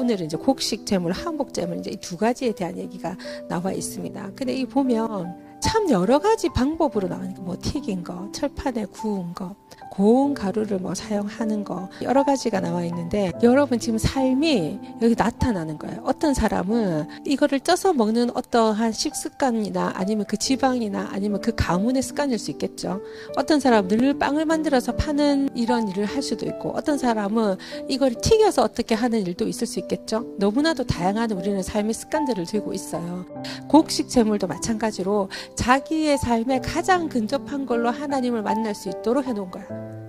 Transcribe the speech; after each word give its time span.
오늘은 0.00 0.26
이제 0.26 0.36
곡식 0.38 0.86
재물, 0.86 1.12
한복 1.12 1.52
재물 1.52 1.78
이제 1.78 1.90
이 1.90 1.96
두 2.00 2.16
가지에 2.16 2.52
대한 2.52 2.78
얘기가 2.78 3.14
나와 3.48 3.70
있습니다. 3.72 4.30
근데 4.34 4.54
이 4.54 4.64
보면 4.64 5.49
참 5.60 5.88
여러 5.90 6.18
가지 6.18 6.48
방법으로 6.48 7.08
나오니까 7.08 7.42
뭐 7.42 7.56
튀긴 7.60 8.02
거, 8.02 8.28
철판에 8.32 8.86
구운 8.86 9.34
거, 9.34 9.54
고운 9.90 10.34
가루를 10.34 10.78
뭐 10.78 10.94
사용하는 10.94 11.64
거 11.64 11.90
여러 12.02 12.24
가지가 12.24 12.60
나와 12.60 12.84
있는데 12.84 13.32
여러분 13.42 13.78
지금 13.78 13.98
삶이 13.98 14.78
여기 15.02 15.14
나타나는 15.16 15.78
거예요. 15.78 16.00
어떤 16.04 16.32
사람은 16.32 17.08
이거를 17.26 17.60
쪄서 17.60 17.92
먹는 17.92 18.30
어떠한 18.36 18.92
식습관이나 18.92 19.92
아니면 19.96 20.24
그 20.28 20.36
지방이나 20.36 21.10
아니면 21.12 21.40
그 21.40 21.54
가문의 21.54 22.02
습관일 22.02 22.38
수 22.38 22.50
있겠죠. 22.52 23.02
어떤 23.36 23.60
사람은 23.60 23.88
늘 23.88 24.18
빵을 24.18 24.46
만들어서 24.46 24.96
파는 24.96 25.50
이런 25.54 25.88
일을 25.88 26.06
할 26.06 26.22
수도 26.22 26.46
있고 26.46 26.70
어떤 26.70 26.96
사람은 26.96 27.56
이걸 27.88 28.14
튀겨서 28.14 28.62
어떻게 28.62 28.94
하는 28.94 29.26
일도 29.26 29.48
있을 29.48 29.66
수 29.66 29.80
있겠죠. 29.80 30.24
너무나도 30.38 30.84
다양한 30.84 31.32
우리는 31.32 31.62
삶의 31.62 31.94
습관들을 31.94 32.46
들고 32.46 32.72
있어요. 32.72 33.26
곡식 33.68 34.08
재물도 34.08 34.46
마찬가지로 34.46 35.28
자기의 35.56 36.18
삶에 36.18 36.60
가장 36.60 37.08
근접한 37.08 37.66
걸로 37.66 37.90
하나님을 37.90 38.42
만날 38.42 38.74
수 38.74 38.88
있도록 38.88 39.26
해놓은 39.26 39.50
거야. 39.50 39.64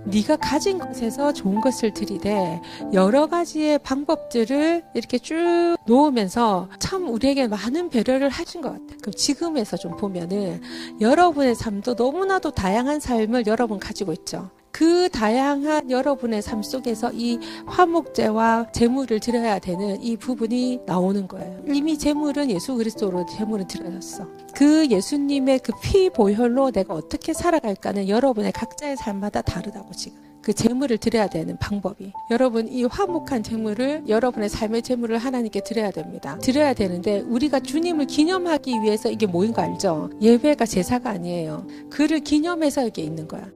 네가 0.05 0.37
가진 0.37 0.79
것에서 0.79 1.31
좋은 1.31 1.61
것을 1.61 1.93
들이되 1.93 2.59
여러 2.93 3.27
가지의 3.27 3.79
방법들을 3.79 4.83
이렇게 4.95 5.19
쭉 5.19 5.75
놓으면서 5.85 6.69
참 6.79 7.07
우리에게 7.09 7.47
많은 7.47 7.89
배려를 7.89 8.29
하신 8.29 8.61
것 8.61 8.71
같아요. 8.71 8.97
그럼 9.01 9.13
지금에서 9.13 9.77
좀 9.77 9.95
보면은 9.97 10.61
여러분의 10.99 11.55
삶도 11.55 11.93
너무나도 11.93 12.51
다양한 12.51 12.99
삶을 12.99 13.45
여러분 13.47 13.79
가지고 13.79 14.13
있죠. 14.13 14.49
그 14.71 15.09
다양한 15.09 15.91
여러분의 15.91 16.41
삶 16.41 16.63
속에서 16.63 17.11
이 17.13 17.39
화목제와 17.65 18.71
제물을 18.71 19.19
드려야 19.19 19.59
되는 19.59 20.01
이 20.01 20.15
부분이 20.17 20.81
나오는 20.85 21.27
거예요. 21.27 21.61
이미 21.67 21.97
제물은 21.97 22.49
예수 22.51 22.75
그리스도로 22.75 23.25
제물은 23.25 23.67
드려졌어. 23.67 24.27
그 24.55 24.87
예수님의 24.89 25.59
그 25.59 25.71
피 25.81 26.09
보혈로 26.09 26.71
내가 26.71 26.93
어떻게 26.93 27.33
살아갈까는 27.33 28.07
여러분의 28.07 28.51
각자의 28.51 28.97
삶마다 28.97 29.41
다르다고 29.41 29.91
지금. 29.93 30.19
그 30.41 30.53
재물을 30.53 30.97
드려야 30.97 31.27
되는 31.27 31.55
방법이 31.57 32.11
여러분 32.31 32.67
이 32.67 32.83
화목한 32.83 33.43
재물을 33.43 34.03
여러분의 34.07 34.49
삶의 34.49 34.81
재물을 34.81 35.17
하나님께 35.19 35.61
드려야 35.61 35.91
됩니다. 35.91 36.37
드려야 36.41 36.73
되는데 36.73 37.19
우리가 37.21 37.59
주님을 37.59 38.07
기념하기 38.07 38.81
위해서 38.81 39.11
이게 39.11 39.27
모인 39.27 39.53
거 39.53 39.61
알죠? 39.61 40.09
예배가 40.19 40.65
제사가 40.65 41.11
아니에요. 41.11 41.67
그를 41.91 42.21
기념해서 42.21 42.87
이게 42.87 43.03
있는 43.03 43.27
거야. 43.27 43.47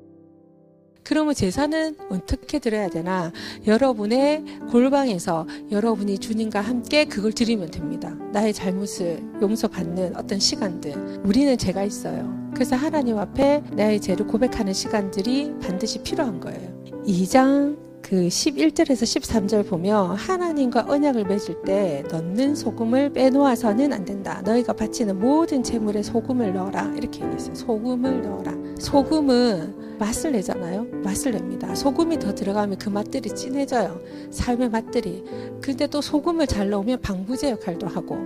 그러면 1.06 1.36
제사는 1.36 1.96
어떻게 2.10 2.58
드려야 2.58 2.90
되나? 2.90 3.32
여러분의 3.68 4.44
골방에서 4.72 5.48
여러분이 5.70 6.18
주님과 6.18 6.62
함께 6.62 7.06
그걸 7.06 7.32
드리면 7.32 7.70
됩니다. 7.70 8.18
나의 8.34 8.54
잘못을 8.54 9.24
용서받는 9.40 10.16
어떤 10.16 10.40
시간들. 10.40 11.22
우리는 11.24 11.56
죄가 11.60 11.84
있어요. 11.84 12.34
그래서 12.56 12.76
하나님 12.76 13.20
앞에 13.20 13.62
나의 13.74 14.02
죄를 14.02 14.26
고백하는 14.26 14.74
시간들이 14.74 15.54
반드시 15.62 16.02
필요한 16.02 16.40
거예요. 16.40 16.74
2장 17.06 17.78
그 18.02 18.28
11절에서 18.28 19.04
13절 19.04 19.68
보면 19.68 20.16
하나님과 20.16 20.86
언약을 20.88 21.26
맺을 21.26 21.62
때 21.66 22.04
넣는 22.10 22.56
소금을 22.56 23.14
빼놓아서는 23.14 23.94
안 23.94 24.06
된다. 24.06 24.42
너희가 24.44 24.74
바치는 24.74 25.20
모든 25.20 25.62
재물에 25.62 26.02
소금을 26.02 26.54
넣어라. 26.54 26.94
이렇게 26.98 27.24
얘기했어요. 27.24 27.54
소금을 27.54 28.24
넣어라. 28.24 28.54
소금은 28.80 29.85
맛을 29.98 30.32
내잖아요. 30.34 30.86
맛을 31.04 31.32
냅니다. 31.32 31.74
소금이 31.76 32.20
더 32.20 32.34
들어가면 32.34 32.78
그 32.78 32.90
맛들이 32.90 33.30
진해져요. 33.30 34.00
삶의 34.32 34.70
맛들이. 34.70 35.24
근데 35.62 35.88
또 35.88 36.02
소금을 36.02 36.48
잘 36.48 36.70
넣으면 36.70 37.02
방부제 37.02 37.52
역할도 37.52 37.88
하고, 37.88 38.18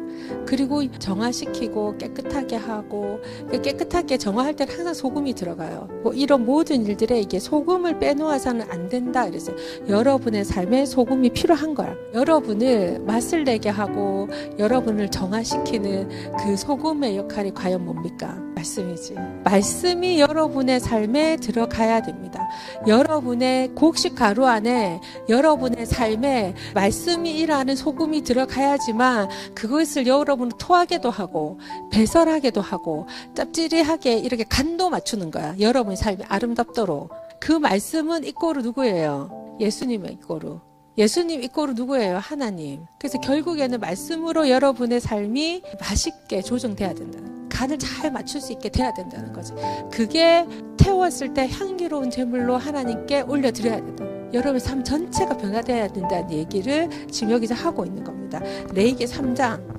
그리고 0.46 0.90
정화시키고 0.92 1.98
깨끗하게 1.98 2.56
하고, 2.56 3.20
그 3.50 3.62
깨끗하게 3.62 4.18
정화할 4.18 4.56
때는 4.56 4.74
항상 4.74 4.94
소금이 4.94 5.34
들어가요. 5.34 5.88
뭐 6.04 6.14
이런 6.14 6.46
모든 6.46 6.86
일들에 6.86 7.20
이게 7.20 7.40
소금을 7.40 8.00
빼놓아서는 8.00 8.70
안 8.70 8.90
된다. 8.90 9.26
그래서 9.26 9.54
여러분의 9.88 10.46
삶에 10.46 10.86
소금이 10.86 11.30
필요한 11.30 11.74
거야. 11.74 11.96
여러분을 12.14 13.00
맛을 13.06 13.44
내게 13.44 13.70
하고, 13.70 14.28
여러분을 14.58 15.10
정화시키는 15.10 16.10
그 16.40 16.58
소금의 16.58 17.18
역할이 17.18 17.54
과연 17.54 17.86
뭡니까? 17.86 18.49
말씀이지. 18.60 19.16
말씀이 19.44 20.20
여러분의 20.20 20.80
삶에 20.80 21.38
들어가야 21.38 22.02
됩니다. 22.02 22.48
여러분의 22.88 23.70
곡식 23.70 24.16
가루 24.16 24.46
안에 24.46 25.00
여러분의 25.28 25.86
삶에 25.86 26.54
말씀이 26.74 27.32
일하는 27.40 27.76
소금이 27.76 28.24
들어가야지만 28.24 29.30
그것을 29.56 30.08
여러분 30.08 30.50
토하게도 30.50 31.10
하고 31.10 31.60
배설하게도 31.92 32.62
하고 32.62 33.08
짭짤하게 33.36 34.20
이렇게 34.20 34.44
간도 34.44 34.90
맞추는 34.90 35.32
거야. 35.32 35.56
여러분의 35.60 35.98
삶이 35.98 36.24
아름답도록. 36.28 37.12
그 37.40 37.54
말씀은 37.54 38.26
이꼬르 38.26 38.62
누구예요? 38.62 39.58
예수님의 39.62 40.14
이꼬르. 40.14 40.60
예수님 40.98 41.42
이꼬르 41.44 41.74
누구예요? 41.74 42.18
하나님. 42.18 42.84
그래서 43.00 43.20
결국에는 43.20 43.80
말씀으로 43.80 44.50
여러분의 44.50 45.00
삶이 45.00 45.64
맛있게 45.80 46.42
조정돼야 46.42 46.94
된다. 46.94 47.39
간을 47.60 47.78
잘 47.78 48.10
맞출 48.10 48.40
수 48.40 48.54
있게 48.54 48.70
돼야 48.70 48.94
된다는 48.94 49.34
거지. 49.34 49.52
그게 49.92 50.48
태웠을 50.78 51.34
때 51.34 51.50
향기로운 51.50 52.10
제물로 52.10 52.56
하나님께 52.56 53.22
올려드려야 53.22 53.76
된다. 53.76 54.06
여러분의 54.32 54.62
삶 54.62 54.82
전체가 54.82 55.36
변화돼야 55.36 55.90
된다는 55.90 56.32
얘기를 56.32 56.88
지금 57.12 57.34
여기서 57.34 57.56
하고 57.56 57.86
있는 57.86 58.06
겁니다. 58.06 58.40
레이기 58.74 59.04
3장 59.04 59.79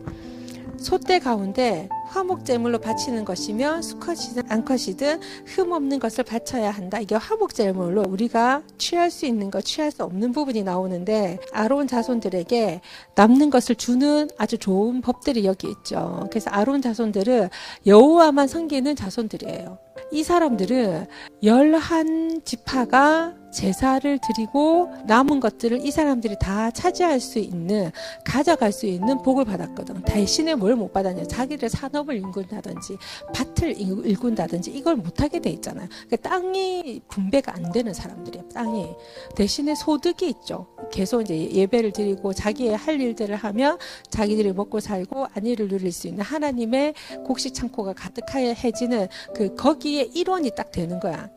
소대 0.80 1.18
가운데 1.18 1.88
화목제물로 2.06 2.78
바치는 2.78 3.24
것이며 3.24 3.82
수컷이든 3.82 4.44
암컷이든 4.48 5.20
흠 5.46 5.72
없는 5.72 5.98
것을 5.98 6.24
바쳐야 6.24 6.70
한다. 6.70 6.98
이게 6.98 7.14
화목제물로 7.14 8.04
우리가 8.08 8.62
취할 8.78 9.10
수 9.10 9.26
있는 9.26 9.50
것, 9.50 9.64
취할 9.64 9.90
수 9.90 10.02
없는 10.02 10.32
부분이 10.32 10.62
나오는데 10.62 11.38
아론 11.52 11.86
자손들에게 11.86 12.80
남는 13.14 13.50
것을 13.50 13.76
주는 13.76 14.28
아주 14.38 14.56
좋은 14.56 15.02
법들이 15.02 15.44
여기 15.44 15.68
있죠. 15.68 16.26
그래서 16.30 16.50
아론 16.50 16.80
자손들은 16.80 17.50
여호와만 17.86 18.48
섬기는 18.48 18.96
자손들이에요. 18.96 19.78
이 20.12 20.22
사람들은 20.24 21.06
열한 21.44 22.40
지파가 22.44 23.34
제사를 23.52 24.18
드리고 24.18 24.90
남은 25.06 25.40
것들을 25.40 25.84
이 25.84 25.90
사람들이 25.90 26.36
다 26.40 26.70
차지할 26.70 27.20
수 27.20 27.38
있는 27.38 27.90
가져갈 28.24 28.72
수 28.72 28.86
있는 28.86 29.22
복을 29.22 29.44
받았거든. 29.44 30.02
대신에 30.02 30.54
뭘 30.54 30.70
못 30.70 30.92
받았냐? 30.92 31.24
자기들 31.24 31.68
산업을 31.68 32.14
일군다든지 32.16 32.96
밭을 33.34 33.76
일군다든지 33.80 34.70
이걸 34.70 34.96
못하게 34.96 35.40
돼 35.40 35.50
있잖아요. 35.50 35.88
그러니까 36.06 36.28
땅이 36.28 37.02
분배가 37.08 37.54
안 37.54 37.72
되는 37.72 37.92
사람들이에요. 37.92 38.48
땅이 38.50 38.86
대신에 39.34 39.74
소득이 39.74 40.28
있죠. 40.28 40.66
계속 40.92 41.22
이제 41.22 41.50
예배를 41.50 41.92
드리고 41.92 42.32
자기의 42.32 42.76
할 42.76 43.00
일들을 43.00 43.34
하며 43.36 43.78
자기들이 44.10 44.52
먹고 44.52 44.80
살고 44.80 45.26
안위를 45.34 45.68
누릴 45.68 45.92
수 45.92 46.06
있는 46.08 46.22
하나님의 46.24 46.94
곡식 47.26 47.52
창고가 47.52 47.92
가득해지는 47.92 49.08
그 49.34 49.54
거기에 49.54 50.10
일원이 50.14 50.50
딱 50.56 50.70
되는 50.72 50.98
거야. 51.00 51.28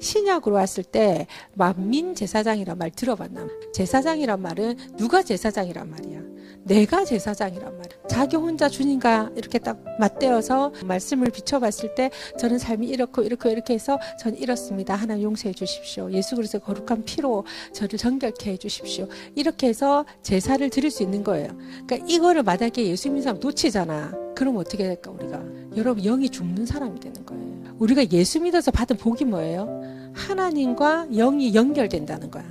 신약으로 0.00 0.54
왔을 0.56 0.84
때 0.84 1.26
만민 1.54 2.14
제사장이란 2.14 2.78
말 2.78 2.90
들어봤나? 2.90 3.48
제사장이란 3.72 4.40
말은 4.40 4.76
누가 4.96 5.22
제사장이란 5.22 5.90
말이야. 5.90 6.20
내가 6.64 7.04
제사장이란 7.04 7.76
말이야. 7.76 7.98
자기 8.08 8.36
혼자 8.36 8.68
주님과 8.68 9.32
이렇게 9.36 9.58
딱 9.58 9.82
맞대어서 9.98 10.72
말씀을 10.84 11.30
비춰봤을 11.30 11.94
때 11.94 12.10
저는 12.38 12.58
삶이 12.58 12.86
이렇고 12.86 13.22
이렇고 13.22 13.50
이렇게 13.50 13.74
해서 13.74 13.98
저는 14.20 14.38
이렇습니다. 14.38 14.94
하나님 14.94 15.24
용서해 15.24 15.52
주십시오. 15.52 16.10
예수 16.12 16.36
그리스도 16.36 16.60
거룩한 16.60 17.04
피로 17.04 17.44
저를 17.72 17.98
정결케 17.98 18.52
해 18.52 18.56
주십시오. 18.56 19.08
이렇게 19.34 19.68
해서 19.68 20.04
제사를 20.22 20.68
드릴 20.70 20.90
수 20.90 21.02
있는 21.02 21.22
거예요. 21.22 21.48
그러니까 21.86 21.96
이거를 22.08 22.42
만약에 22.42 22.86
예수 22.86 23.08
믿는 23.08 23.22
사람 23.22 23.40
놓치잖아. 23.40 24.12
그럼 24.34 24.56
어떻게 24.56 24.84
될까 24.84 25.10
우리가? 25.10 25.42
여러분 25.76 26.02
영이 26.02 26.30
죽는 26.30 26.66
사람이 26.66 26.98
되는 26.98 27.24
거예요. 27.26 27.53
우리가 27.78 28.04
예수 28.12 28.40
믿어서 28.40 28.70
받은 28.70 28.96
복이 28.96 29.24
뭐예요? 29.24 29.82
하나님과 30.14 31.06
영이 31.10 31.54
연결된다는 31.54 32.30
거야. 32.30 32.44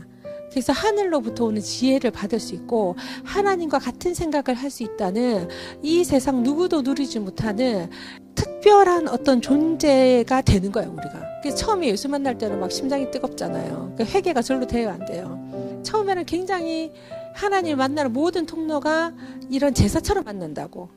그래서 0.51 0.71
하늘로부터 0.71 1.45
오는 1.45 1.61
지혜를 1.61 2.11
받을 2.11 2.39
수 2.39 2.53
있고 2.53 2.95
하나님과 3.23 3.79
같은 3.79 4.13
생각을 4.13 4.53
할 4.53 4.69
수 4.69 4.83
있다는 4.83 5.47
이 5.81 6.03
세상 6.03 6.43
누구도 6.43 6.81
누리지 6.83 7.19
못하는 7.19 7.89
특별한 8.35 9.07
어떤 9.07 9.41
존재가 9.41 10.41
되는 10.41 10.71
거예요 10.71 10.91
우리가. 10.91 11.23
그래서 11.41 11.57
처음에 11.57 11.87
예수 11.87 12.07
만날 12.07 12.37
때는 12.37 12.59
막 12.59 12.71
심장이 12.71 13.09
뜨겁잖아요. 13.11 13.93
그러니까 13.95 14.05
회개가 14.05 14.41
절로 14.41 14.67
돼야 14.67 14.93
안 14.93 15.05
돼요. 15.05 15.39
처음에는 15.83 16.25
굉장히 16.25 16.91
하나님 17.33 17.77
만나는 17.77 18.13
모든 18.13 18.45
통로가 18.45 19.13
이런 19.49 19.73
제사처럼 19.73 20.23
만난다고. 20.23 20.89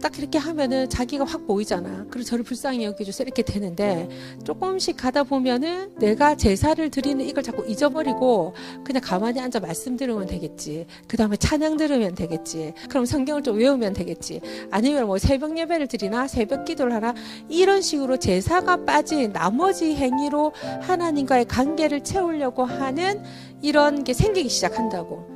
딱 0.00 0.18
이렇게 0.18 0.38
하면은 0.38 0.88
자기가 0.88 1.24
확 1.24 1.46
보이잖아. 1.46 2.06
그리고 2.10 2.24
저를 2.24 2.44
불쌍히 2.44 2.84
여겨줘서 2.84 3.24
이렇게 3.24 3.42
되는데 3.42 4.08
조금씩 4.44 4.96
가다 4.96 5.24
보면은 5.24 5.94
내가 5.98 6.36
제사를 6.36 6.88
드리는 6.90 7.24
이걸 7.24 7.42
자꾸 7.42 7.64
잊어버리고 7.66 8.54
그냥 8.84 9.02
가만히 9.04 9.40
앉아 9.40 9.60
말씀 9.60 9.96
들으면 9.96 10.26
되겠지. 10.26 10.86
그 11.06 11.16
다음에 11.16 11.36
찬양 11.36 11.76
들으면 11.76 12.14
되겠지. 12.14 12.74
그럼 12.88 13.04
성경을 13.04 13.42
좀 13.42 13.58
외우면 13.58 13.92
되겠지. 13.92 14.40
아니면 14.70 15.06
뭐 15.06 15.18
새벽 15.18 15.56
예배를 15.58 15.86
드리나 15.88 16.28
새벽 16.28 16.64
기도를 16.64 16.92
하나 16.92 17.14
이런 17.48 17.82
식으로 17.82 18.16
제사가 18.18 18.84
빠진 18.84 19.32
나머지 19.32 19.94
행위로 19.94 20.52
하나님과의 20.82 21.46
관계를 21.46 22.04
채우려고 22.04 22.64
하는 22.64 23.22
이런 23.62 24.04
게 24.04 24.14
생기기 24.14 24.48
시작한다고. 24.48 25.26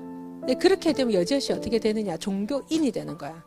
근데 0.40 0.54
그렇게 0.54 0.92
되면 0.92 1.14
여지없이 1.14 1.52
어떻게 1.52 1.78
되느냐? 1.78 2.16
종교인이 2.16 2.90
되는 2.90 3.16
거야. 3.16 3.44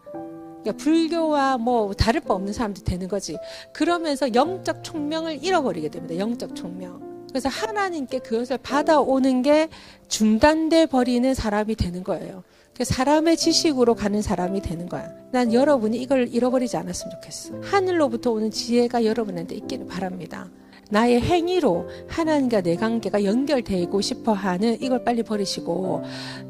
그러니까 0.66 0.84
불교와 0.84 1.58
뭐 1.60 1.94
다를 1.94 2.22
바 2.22 2.34
없는 2.34 2.52
사람들이 2.52 2.84
되는 2.84 3.08
거지. 3.08 3.38
그러면서 3.72 4.34
영적 4.34 4.84
총명을 4.84 5.44
잃어버리게 5.44 5.90
됩니다. 5.90 6.18
영적 6.18 6.56
총명. 6.56 7.28
그래서 7.30 7.50
하나님께 7.50 8.20
그것을 8.20 8.58
받아오는 8.58 9.42
게 9.42 9.68
중단돼 10.08 10.88
버리는 10.88 11.34
사람이 11.34 11.76
되는 11.76 12.04
거예요. 12.04 12.44
사람의 12.82 13.38
지식으로 13.38 13.94
가는 13.96 14.22
사람이 14.22 14.62
되는 14.62 14.90
거야. 14.90 15.10
난 15.32 15.54
여러분이 15.54 15.98
이걸 15.98 16.28
잃어버리지 16.28 16.76
않았으면 16.78 17.12
좋겠어. 17.12 17.54
하늘로부터 17.62 18.32
오는 18.32 18.52
지혜가 18.52 19.06
여러분한테 19.06 19.56
있기를 19.56 19.86
바랍니다. 19.86 20.50
나의 20.90 21.20
행위로 21.22 21.90
하나님과 22.08 22.62
내 22.62 22.76
관계가 22.76 23.24
연결되고 23.24 24.02
싶어 24.02 24.34
하는 24.34 24.78
이걸 24.82 25.04
빨리 25.04 25.24
버리시고 25.24 26.04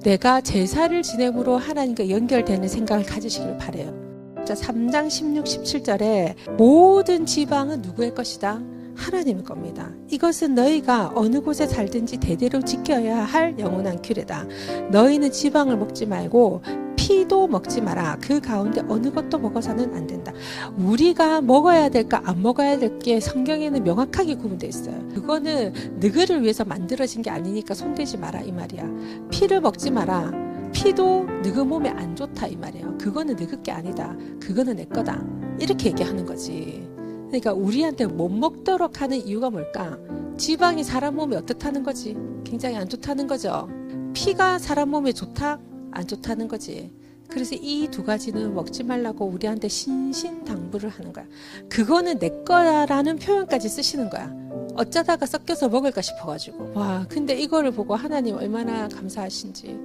내가 0.03 0.41
제사를 0.41 1.01
지냄으로 1.01 1.57
하나님과 1.57 2.09
연결되는 2.09 2.67
생각을 2.67 3.05
가지시길 3.05 3.57
바래요. 3.57 4.04
자, 4.45 4.53
3장 4.53 5.09
16, 5.09 5.43
17절에 5.45 6.51
모든 6.57 7.25
지방은 7.25 7.81
누구의 7.81 8.13
것이다? 8.13 8.61
하나님의 8.95 9.43
겁니다. 9.43 9.89
이것은 10.09 10.55
너희가 10.55 11.11
어느 11.15 11.41
곳에 11.41 11.67
살든지 11.67 12.17
대대로 12.17 12.61
지켜야 12.61 13.23
할 13.23 13.57
영원한 13.59 14.01
규례다. 14.01 14.45
너희는 14.91 15.31
지방을 15.31 15.77
먹지 15.77 16.05
말고 16.05 16.61
피도 16.95 17.47
먹지 17.47 17.81
마라. 17.81 18.17
그 18.21 18.39
가운데 18.39 18.81
어느 18.87 19.11
것도 19.11 19.37
먹어서는 19.39 19.93
안 19.95 20.07
된다. 20.07 20.31
우리가 20.77 21.41
먹어야 21.41 21.89
될까 21.89 22.21
안 22.23 22.41
먹어야 22.41 22.77
될 22.79 22.97
게 22.99 23.19
성경에는 23.19 23.83
명확하게 23.83 24.35
구분되어 24.35 24.69
있어요. 24.69 24.95
그거는 25.13 25.73
너희를 25.99 26.41
위해서 26.43 26.63
만들어진 26.63 27.21
게 27.21 27.29
아니니까 27.29 27.73
손대지 27.73 28.17
마라 28.17 28.41
이 28.41 28.51
말이야. 28.51 28.83
피를 29.29 29.59
먹지 29.59 29.91
마라. 29.91 30.44
피도 30.85 31.25
너희 31.41 31.51
몸에 31.65 31.89
안 31.89 32.15
좋다 32.15 32.45
이 32.45 32.55
말이에요. 32.55 32.95
그거는 32.99 33.35
너희 33.35 33.47
게 33.63 33.71
아니다. 33.71 34.15
그거는 34.39 34.75
내 34.75 34.85
거다. 34.85 35.19
이렇게 35.59 35.89
얘기하는 35.89 36.23
거지. 36.27 36.87
그러니까 37.27 37.53
우리한테 37.53 38.05
못 38.05 38.29
먹도록 38.29 39.01
하는 39.01 39.17
이유가 39.17 39.49
뭘까? 39.49 39.97
지방이 40.37 40.83
사람 40.83 41.15
몸에 41.15 41.37
어떻다는 41.37 41.81
거지? 41.81 42.15
굉장히 42.43 42.75
안 42.75 42.87
좋다는 42.87 43.25
거죠. 43.25 43.67
피가 44.13 44.59
사람 44.59 44.89
몸에 44.89 45.11
좋다? 45.11 45.57
안 45.89 46.05
좋다는 46.05 46.47
거지. 46.47 46.93
그래서 47.29 47.55
이 47.55 47.87
두 47.89 48.03
가지는 48.03 48.53
먹지 48.53 48.83
말라고 48.83 49.25
우리한테 49.25 49.67
신신당부를 49.67 50.89
하는 50.89 51.11
거야. 51.11 51.25
그거는 51.67 52.19
내 52.19 52.29
거라는 52.45 53.15
표현까지 53.17 53.69
쓰시는 53.69 54.11
거야. 54.11 54.31
어쩌다가 54.75 55.25
섞여서 55.25 55.67
먹을까 55.69 56.03
싶어가지고. 56.03 56.73
와, 56.75 57.07
근데 57.09 57.33
이거를 57.33 57.71
보고 57.71 57.95
하나님 57.95 58.35
얼마나 58.35 58.87
감사하신지. 58.87 59.79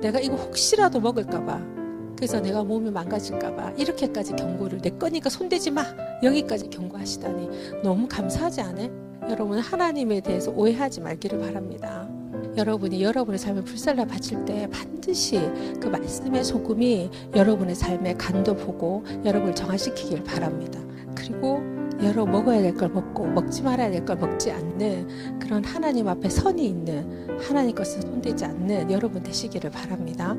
내가 0.00 0.20
이거 0.20 0.36
혹시라도 0.36 1.00
먹을까봐. 1.00 1.76
그래서 2.16 2.40
내가 2.40 2.64
몸이 2.64 2.90
망가질까봐 2.90 3.72
이렇게까지 3.72 4.36
경고를 4.36 4.80
내 4.80 4.90
거니까 4.90 5.28
손대지 5.28 5.70
마 5.70 5.84
여기까지 6.22 6.70
경고하시다니 6.70 7.82
너무 7.82 8.08
감사하지 8.08 8.62
않아? 8.62 8.88
여러분 9.28 9.58
하나님에 9.58 10.20
대해서 10.20 10.50
오해하지 10.50 11.02
말기를 11.02 11.38
바랍니다. 11.40 12.08
여러분이 12.56 13.02
여러분의 13.02 13.38
삶을 13.38 13.64
불살라 13.64 14.06
바칠 14.06 14.44
때 14.46 14.66
반드시 14.70 15.38
그 15.80 15.88
말씀의 15.88 16.42
소금이 16.42 17.10
여러분의 17.34 17.74
삶의 17.74 18.16
간도 18.16 18.56
보고 18.56 19.04
여러분을 19.24 19.54
정화시키길 19.54 20.24
바랍니다. 20.24 20.80
그리고 21.14 21.75
여러 22.02 22.26
먹어야 22.26 22.60
될 22.62 22.74
걸 22.74 22.88
먹고 22.90 23.26
먹지 23.26 23.62
말아야 23.62 23.90
될 23.90 24.04
걸 24.04 24.16
먹지 24.16 24.50
않는 24.50 25.38
그런 25.38 25.64
하나님 25.64 26.08
앞에 26.08 26.28
선이 26.28 26.66
있는 26.66 27.38
하나님 27.40 27.74
것을 27.74 28.02
손대지 28.02 28.44
않는 28.44 28.90
여러분 28.90 29.22
되시기를 29.22 29.70
바랍니다. 29.70 30.36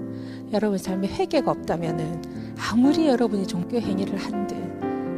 여러분 0.54 0.78
삶에 0.78 1.08
회개가 1.08 1.50
없다면은 1.52 2.22
아무리 2.72 3.08
여러분이 3.08 3.48
종교 3.48 3.80
행위를 3.80 4.18
한들 4.18 4.58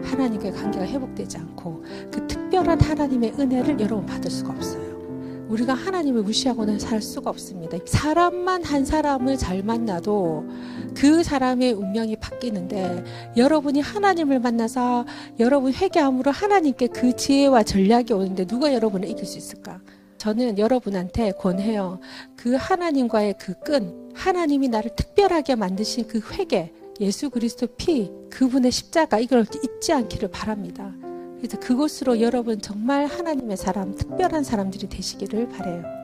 하나님과의 0.05 0.53
관계가 0.53 0.85
회복되지 0.85 1.37
않고 1.37 1.83
그 2.11 2.25
특별한 2.27 2.81
하나님의 2.81 3.33
은혜를 3.37 3.79
여러분 3.79 4.05
받을 4.05 4.31
수가 4.31 4.51
없어요. 4.53 4.88
우리가 5.49 5.73
하나님을 5.73 6.21
무시하고는 6.21 6.79
살 6.79 7.01
수가 7.01 7.29
없습니다. 7.31 7.77
사람만 7.85 8.63
한 8.63 8.85
사람을 8.85 9.37
잘 9.37 9.63
만나도 9.63 10.47
그 10.95 11.23
사람의 11.23 11.73
운명이 11.73 12.17
바뀌는데 12.17 13.03
여러분이 13.35 13.81
하나님을 13.81 14.39
만나서 14.39 15.05
여러분 15.39 15.73
회개함으로 15.73 16.31
하나님께 16.31 16.87
그 16.87 17.15
지혜와 17.15 17.63
전략이 17.63 18.13
오는데 18.13 18.45
누가 18.45 18.73
여러분을 18.73 19.09
이길 19.09 19.25
수 19.25 19.37
있을까? 19.37 19.81
저는 20.19 20.59
여러분한테 20.59 21.31
권해요. 21.31 21.99
그 22.35 22.55
하나님과의 22.55 23.35
그 23.39 23.53
끈, 23.59 24.11
하나님이 24.13 24.67
나를 24.67 24.91
특별하게 24.95 25.55
만드신 25.55 26.07
그 26.07 26.19
회개, 26.33 26.73
예수 26.99 27.29
그리스도 27.29 27.67
피, 27.77 28.11
그분의 28.29 28.71
십자가 28.71 29.17
이걸 29.17 29.45
잊지 29.63 29.93
않기를 29.93 30.29
바랍니다. 30.29 30.93
그래서 31.39 31.59
그곳으로 31.59 32.21
여러분 32.21 32.61
정말 32.61 33.05
하나님의 33.05 33.57
사람, 33.57 33.95
특별한 33.95 34.43
사람들이 34.43 34.87
되시기를 34.87 35.49
바래요. 35.49 35.98